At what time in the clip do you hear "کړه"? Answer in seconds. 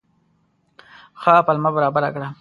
2.15-2.27